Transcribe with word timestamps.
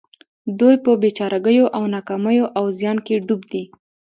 دوی 0.59 0.75
په 0.85 0.91
بې 1.01 1.09
چارګيو 1.17 1.65
او 1.77 1.83
ناکاميو 1.95 2.45
او 2.57 2.65
زيان 2.79 2.97
کې 3.05 3.15
ډوب 3.27 3.41
دي. 3.51 3.63